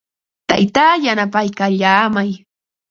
Taytaa 0.49 0.93
yanapaykallaamay. 1.03 2.29